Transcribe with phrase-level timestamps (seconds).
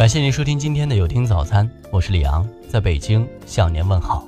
[0.00, 4.26] 感谢您收听今天的有听早餐，我是李昂，在北京向您问好。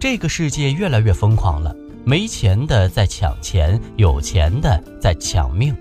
[0.00, 1.72] 这个世界越来越疯狂了，
[2.04, 5.72] 没钱的在抢钱，有钱的在抢命。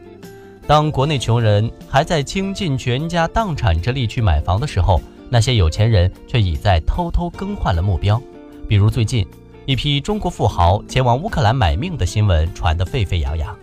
[0.68, 5.02] 当国内穷人还在倾尽全家荡产之力去买房的时候，
[5.32, 8.22] 那些有钱人却已在偷偷更换了目标。
[8.70, 9.26] 比如最近，
[9.66, 13.58] 一批中国富豪前往乌克兰买命的新闻传得沸沸扬扬。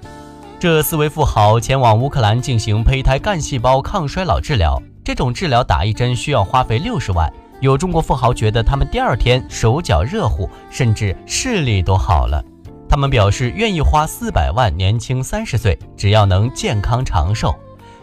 [0.61, 7.33] 这四位富豪前往乌克兰进行胚胎干细胞抗衰老治疗，这种治疗打一针需要花费六十万。
[7.61, 12.45] 有中国富豪觉得他们第二天手脚热乎，甚至视力都好了。
[12.91, 17.55] 他们表示愿意花四百万年轻三十岁，只要能健康长寿。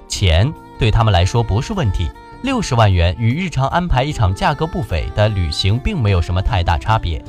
[0.08, 2.09] 钱对他们来说不是问题，
[2.42, 7.23] 六十万元与日常安排一场价格不菲的旅行并没有什么太大差别。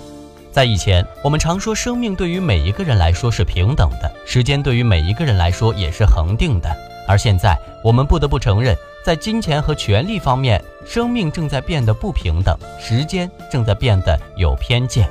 [0.50, 6.68] 在以前，我们常说生命对于每一个人来说是平等的，时间对于每一个人来说也是恒定的。
[7.06, 15.08] 而现在，我们不得不承认，在金钱和权力方面，生命正在变得不平等，时间正在变得有偏见。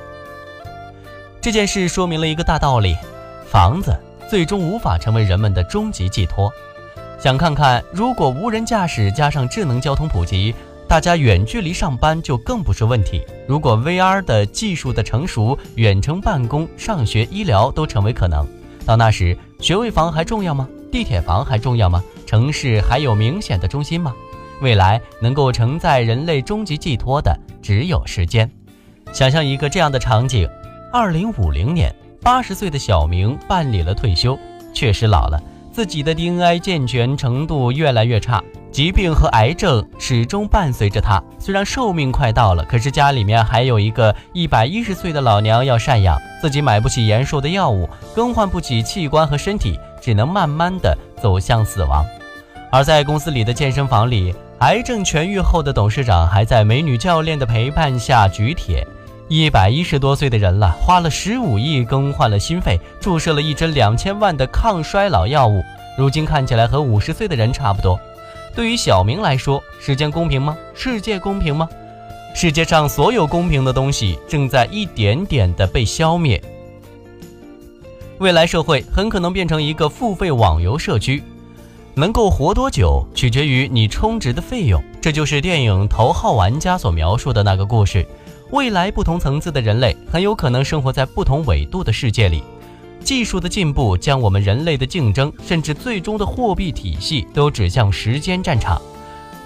[1.39, 2.97] 这件事说明了一个大道理：
[3.47, 3.97] 房子
[4.29, 6.51] 最终无法成为人们的终极寄托。
[7.19, 10.53] 想看看，如果无人驾驶加上智能交通普及。
[10.87, 13.21] 大家远距离上班就更不是问题。
[13.45, 18.47] 如果 VR 的技术的成熟，远程办公、上学、医疗都成为可能。
[18.85, 20.67] 到那时，学位房还重要吗？
[20.89, 22.01] 地铁房还重要吗？
[22.25, 24.15] 城市还有明显的中心吗？
[24.61, 28.49] 未来能够承载人类终极寄托的只有时间。
[29.11, 30.49] 想象一个这样的场景：
[30.93, 34.39] 二零五零年，八十岁的小明办理了退休，
[34.73, 35.37] 确实老了，
[35.69, 38.41] 自己的 DNA 健全程度越来越差。
[38.71, 52.05] 疾病和癌症始终伴随着他，虽然寿命快到了，可是家里面还有一个一百一十岁的老娘要赡养，自己买不起延寿的药物，更换不起器官和身体，只能慢慢的走向死亡。
[52.71, 58.85] 而在公司里的健身房里，癌症痊愈后的董事长还在美女教练的陪伴下举铁。
[59.29, 65.63] 一百一十多岁的人了，花了十五亿更换了心肺，注射了一针两千万的抗衰老药物，
[65.97, 67.99] 如今看起来和五十岁的人差不多。
[68.57, 70.57] 对于小明来说，时间公平吗？
[70.73, 71.69] 世界公平吗？
[72.33, 76.43] 世界上所有公平的东西正在一点点的被消灭。
[78.17, 81.21] 未来社会很可能变成一个付费网游社区，
[81.93, 84.83] 能够活多久取决于你充值的费用。
[84.99, 88.03] 这就是电影《头号玩家》所描述的那个故事。
[88.49, 92.41] 未来不同层次的人类很有可能生活在不同纬度的世界里。
[93.07, 98.81] 技术的进步将我们人类的竞争，甚至最终的货币体系都指向时间战场。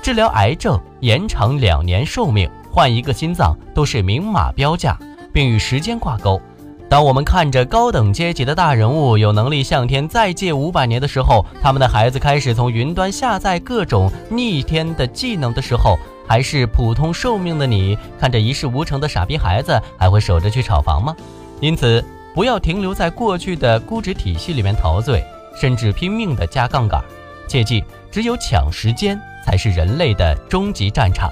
[0.01, 4.97] 治疗癌症、延长两年寿命、换一个心脏，都是明码标价，
[5.31, 6.41] 并与时间挂钩。
[6.89, 21.15] 当我们看着高等阶级的大人物有能力向天再借五百年的时候，他们的孩子开始从云端下载各种逆天的技能的时候，还是普通寿命的你，看着一事无成的傻逼孩子，还会守着去炒房吗？
[21.59, 22.03] 因此。
[22.33, 25.23] 不要停留在过去的估值体系里面陶醉，
[25.55, 27.03] 甚至拼命的加杠杆。
[27.47, 31.29] 切记，只有抢时间才是人类的终极战场。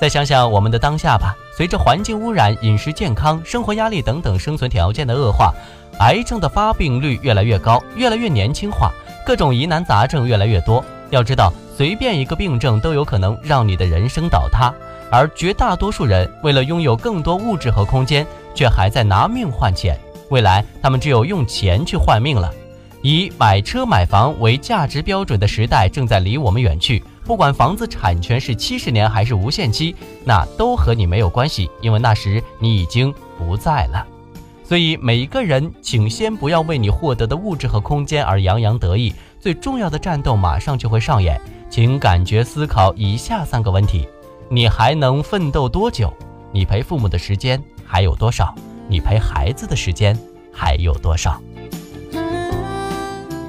[0.00, 5.52] 再想想我们的当下吧，随着环境污染、饮食健康、生活压力等等生存条件的恶化，
[5.98, 8.90] 癌症的发病率越来越高，越来越年轻化，
[9.26, 10.82] 各种疑难杂症越来越多。
[11.10, 14.72] 要知道，随便一个病症都有可能让你的人生倒塌，
[15.10, 19.98] 而绝大多数人为了拥有更多物质和空间，却还在拿命换钱。
[20.30, 22.52] 未来，他们只有用钱去换命了。
[23.02, 27.02] 以买车买房为价值标准的时代正在离我们远去。
[27.24, 29.94] 不管房子产权是七十年还是无限期，
[30.24, 34.06] 那都和你没有关系，因为那时你已经不在了。
[34.64, 39.14] 所以，每一个人，请先不要为你获得的物质和空间而洋洋得意。
[39.38, 41.40] 最重要的战斗马上就会上演，
[41.70, 44.08] 请感觉思考以下三个问题：
[44.50, 46.12] 你还能奋斗多久？
[46.50, 48.54] 你陪父母的时间还有多少？
[48.88, 50.18] 你陪孩子的时间
[50.50, 51.40] 还有多少？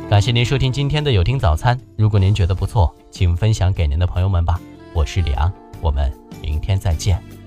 [0.10, 1.80] 感谢您收听今天的有听早餐。
[1.96, 4.60] 如果您觉得不错，请分享给您的朋友们吧。
[4.94, 7.39] 我是李昂，我们明天再见。